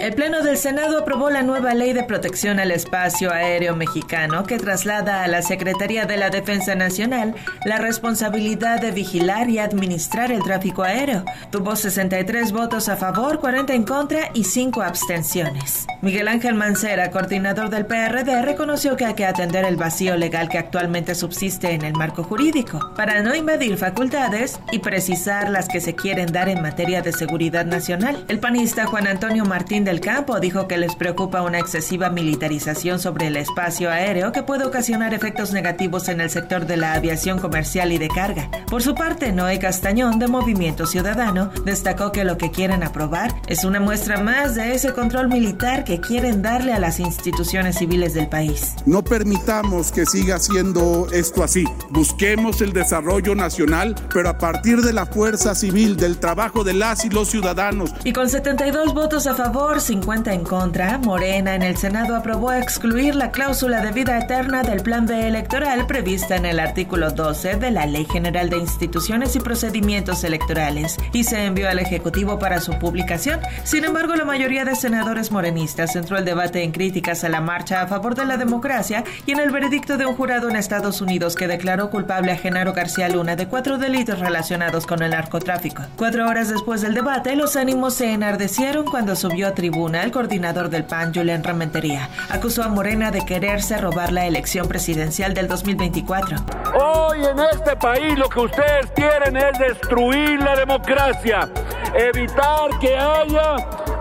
[0.00, 4.56] El Pleno del Senado aprobó la nueva Ley de Protección al Espacio Aéreo Mexicano que
[4.56, 10.44] traslada a la Secretaría de la Defensa Nacional la responsabilidad de vigilar y administrar el
[10.44, 11.24] tráfico aéreo.
[11.50, 15.88] Tuvo 63 votos a favor, 40 en contra y 5 abstenciones.
[16.00, 20.58] Miguel Ángel Mancera, coordinador del PRD, reconoció que hay que atender el vacío legal que
[20.58, 25.96] actualmente subsiste en el marco jurídico para no invadir facultades y precisar las que se
[25.96, 28.24] quieren dar en materia de seguridad nacional.
[28.28, 33.28] El panista Juan Antonio Martín del Campo dijo que les preocupa una excesiva militarización sobre
[33.28, 37.90] el espacio aéreo que puede ocasionar efectos negativos en el sector de la aviación comercial
[37.90, 38.50] y de carga.
[38.68, 43.64] Por su parte, Noé Castañón, de Movimiento Ciudadano, destacó que lo que quieren aprobar es
[43.64, 48.28] una muestra más de ese control militar que quieren darle a las instituciones civiles del
[48.28, 48.74] país.
[48.84, 51.64] No permitamos que siga siendo esto así.
[51.88, 57.06] Busquemos el desarrollo nacional, pero a partir de la fuerza civil, del trabajo de las
[57.06, 57.94] y los ciudadanos.
[58.04, 63.14] Y con 72 votos a favor, 50 en contra, Morena en el Senado aprobó excluir
[63.14, 67.70] la cláusula de vida eterna del Plan B electoral prevista en el artículo 12 de
[67.70, 72.72] la Ley General de Instituciones y Procedimientos Electorales y se envió al Ejecutivo para su
[72.78, 73.40] publicación.
[73.64, 77.82] Sin embargo, la mayoría de senadores morenistas centró el debate en críticas a la marcha
[77.82, 81.34] a favor de la democracia y en el veredicto de un jurado en Estados Unidos
[81.36, 85.82] que declaró culpable a Genaro García Luna de cuatro delitos relacionados con el narcotráfico.
[85.96, 90.84] Cuatro horas después del debate, los ánimos se enardecieron cuando subió a el coordinador del
[90.84, 96.36] PAN, Julián Rementería, acusó a Morena de quererse robar la elección presidencial del 2024.
[96.80, 101.50] Hoy en este país lo que ustedes quieren es destruir la democracia,
[101.94, 103.56] evitar que haya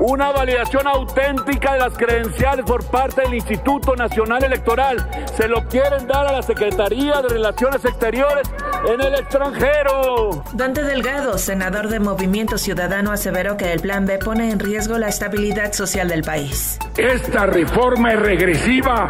[0.00, 4.96] una validación auténtica de las credenciales por parte del Instituto Nacional Electoral.
[5.36, 8.48] Se lo quieren dar a la Secretaría de Relaciones Exteriores
[8.88, 10.44] en el extranjero.
[10.52, 15.08] Dante Delgado, senador de Movimiento Ciudadano, aseveró que el Plan B pone en riesgo la
[15.08, 16.78] estabilidad social del país.
[16.96, 19.08] Esta reforma es regresiva,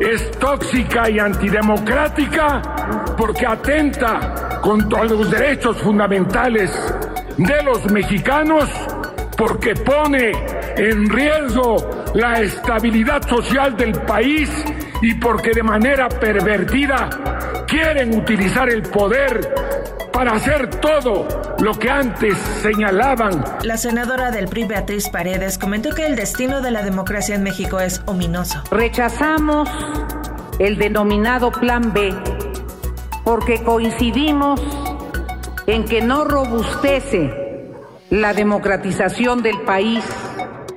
[0.00, 2.62] es tóxica y antidemocrática
[3.16, 6.70] porque atenta contra los derechos fundamentales
[7.36, 8.68] de los mexicanos
[9.36, 10.32] porque pone
[10.76, 11.76] en riesgo
[12.14, 14.50] la estabilidad social del país
[15.00, 17.08] y porque de manera pervertida
[17.70, 19.54] quieren utilizar el poder
[20.12, 21.28] para hacer todo
[21.60, 23.44] lo que antes señalaban.
[23.62, 27.78] La senadora del PRI, Beatriz Paredes, comentó que el destino de la democracia en México
[27.78, 28.62] es ominoso.
[28.70, 29.68] Rechazamos
[30.58, 32.12] el denominado Plan B
[33.24, 34.60] porque coincidimos
[35.66, 37.32] en que no robustece
[38.10, 40.04] la democratización del país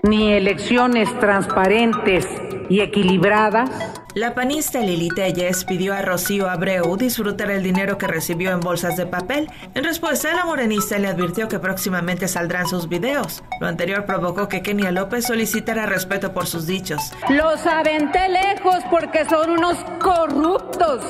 [0.04, 2.28] ni elecciones transparentes
[2.70, 3.93] y equilibradas?
[4.16, 8.96] La panista Lili Telles pidió a Rocío Abreu disfrutar el dinero que recibió en bolsas
[8.96, 9.50] de papel.
[9.74, 13.44] En respuesta, la morenista le advirtió que próximamente saldrán sus videos.
[13.60, 17.12] Lo anterior provocó que Kenia López solicitara respeto por sus dichos.
[17.28, 21.04] Los aventé lejos porque son unos corruptos.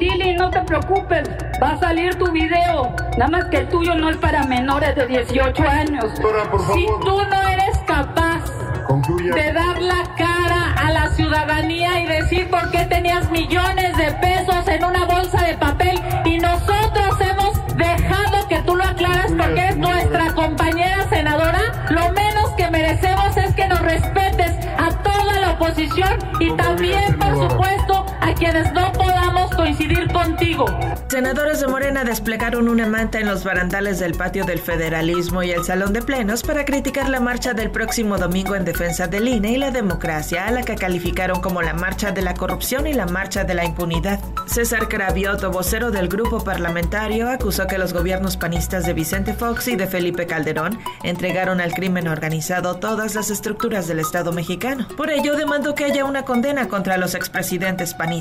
[0.00, 1.28] Lili, no te preocupes,
[1.62, 2.96] va a salir tu video.
[3.16, 6.06] Nada más que el tuyo no es para menores de 18 años.
[6.74, 8.42] Si tú no eres capaz
[9.36, 10.33] de dar la cara
[11.54, 16.38] ciudadanía y decir por qué tenías millones de pesos en una bolsa de papel y
[16.38, 21.60] nosotros hemos dejado que tú lo aclaras porque eres nuestra compañera senadora,
[21.90, 27.48] lo menos que merecemos es que nos respetes a toda la oposición y también, por
[27.48, 30.64] supuesto, a quienes no podamos coincidir contigo.
[31.08, 35.62] Senadores de Morena desplegaron una manta en los barandales del patio del federalismo y el
[35.62, 39.56] salón de plenos para criticar la marcha del próximo domingo en defensa del INE y
[39.58, 43.44] la democracia, a la que calificaron como la marcha de la corrupción y la marcha
[43.44, 44.20] de la impunidad.
[44.46, 49.76] César Cravioto, vocero del grupo parlamentario, acusó que los gobiernos panistas de Vicente Fox y
[49.76, 54.88] de Felipe Calderón entregaron al crimen organizado todas las estructuras del Estado mexicano.
[54.96, 58.13] Por ello, demandó que haya una condena contra los expresidentes panistas.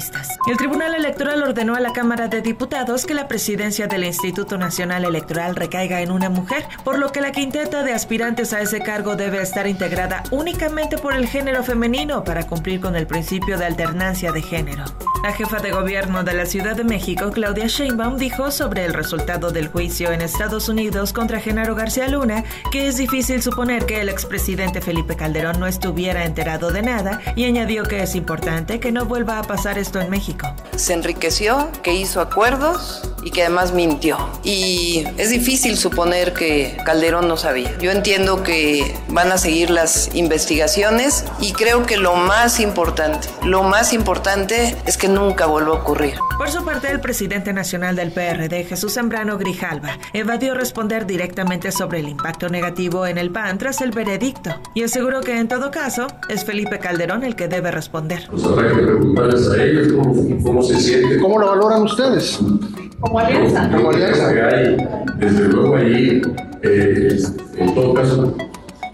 [0.47, 5.05] El Tribunal Electoral ordenó a la Cámara de Diputados que la presidencia del Instituto Nacional
[5.05, 9.15] Electoral recaiga en una mujer, por lo que la quinteta de aspirantes a ese cargo
[9.15, 14.31] debe estar integrada únicamente por el género femenino para cumplir con el principio de alternancia
[14.31, 14.83] de género.
[15.23, 19.51] La jefa de gobierno de la Ciudad de México, Claudia Sheinbaum, dijo sobre el resultado
[19.51, 24.09] del juicio en Estados Unidos contra Genaro García Luna que es difícil suponer que el
[24.09, 29.05] expresidente Felipe Calderón no estuviera enterado de nada y añadió que es importante que no
[29.05, 30.47] vuelva a pasar esto en México.
[30.77, 34.17] Se enriqueció, que hizo acuerdos y que además mintió.
[34.43, 37.77] Y es difícil suponer que Calderón no sabía.
[37.79, 43.63] Yo entiendo que van a seguir las investigaciones y creo que lo más importante, lo
[43.63, 46.15] más importante es que nunca vuelva a ocurrir.
[46.37, 51.99] Por su parte, el presidente nacional del PRD, Jesús Zambrano Grijalva, evadió responder directamente sobre
[51.99, 56.07] el impacto negativo en el PAN tras el veredicto y aseguró que en todo caso
[56.29, 58.27] es Felipe Calderón el que debe responder.
[58.29, 61.19] Pues habrá que preguntarles a ellos cómo, cómo se siente.
[61.19, 62.39] ¿Cómo lo valoran ustedes?
[63.03, 63.69] Como alianza.
[63.69, 64.77] Como alianza que hay,
[65.17, 66.21] desde luego allí,
[66.61, 67.19] eh,
[67.57, 68.33] en todo caso,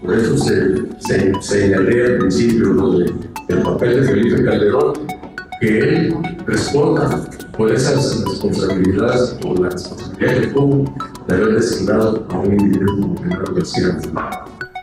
[0.02, 3.12] por eso se, se señalé al principio lo de,
[3.50, 4.94] el papel de Felipe Calderón,
[5.60, 7.24] que él responda
[7.56, 10.94] por esas responsabilidades, por la responsabilidad que tuvo
[11.28, 13.96] de haber designado a un individuo como Genaro García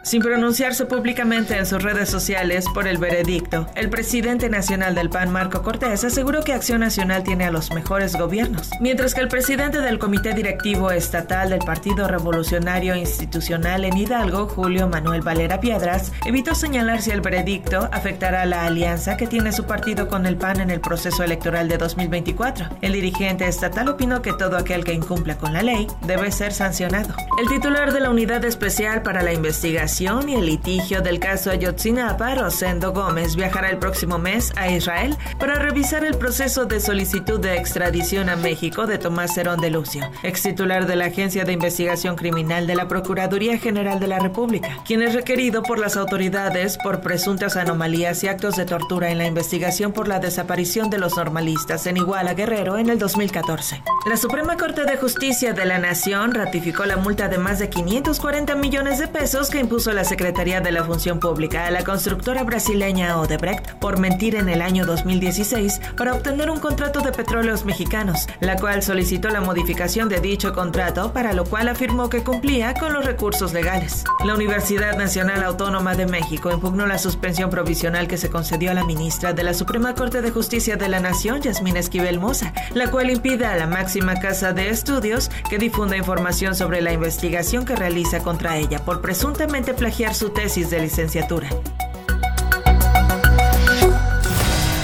[0.07, 5.31] sin pronunciarse públicamente en sus redes sociales por el veredicto, el presidente nacional del PAN,
[5.31, 9.81] Marco Cortés, aseguró que Acción Nacional tiene a los mejores gobiernos, mientras que el presidente
[9.81, 16.55] del Comité Directivo Estatal del Partido Revolucionario Institucional en Hidalgo, Julio Manuel Valera Piedras, evitó
[16.55, 20.71] señalar si el veredicto afectará la alianza que tiene su partido con el PAN en
[20.71, 22.77] el proceso electoral de 2024.
[22.81, 27.13] El dirigente estatal opinó que todo aquel que incumpla con la ley debe ser sancionado.
[27.41, 32.35] El titular de la Unidad Especial para la Investigación y el litigio del caso Ayotzinapa,
[32.35, 37.55] Rosendo Gómez viajará el próximo mes a Israel para revisar el proceso de solicitud de
[37.55, 42.15] extradición a México de Tomás Cerón de Lucio, ex titular de la Agencia de Investigación
[42.15, 47.01] Criminal de la Procuraduría General de la República, quien es requerido por las autoridades por
[47.01, 51.87] presuntas anomalías y actos de tortura en la investigación por la desaparición de los normalistas
[51.87, 53.81] en Iguala Guerrero en el 2014.
[54.07, 58.53] La Suprema Corte de Justicia de la Nación ratificó la multa de más de 540
[58.55, 63.19] millones de pesos que impuso la Secretaría de la Función Pública a la constructora brasileña
[63.19, 68.57] Odebrecht por mentir en el año 2016 para obtener un contrato de petróleos mexicanos, la
[68.57, 73.05] cual solicitó la modificación de dicho contrato, para lo cual afirmó que cumplía con los
[73.05, 74.03] recursos legales.
[74.25, 78.83] La Universidad Nacional Autónoma de México impugnó la suspensión provisional que se concedió a la
[78.83, 83.09] ministra de la Suprema Corte de Justicia de la Nación, Yasmín Esquivel Moza, la cual
[83.09, 88.19] impide a la máxima casa de estudios que difunda información sobre la investigación que realiza
[88.19, 91.49] contra ella por presuntamente plagiar su tesis de licenciatura.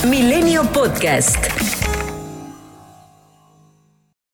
[0.08, 1.83] Milenio Podcast.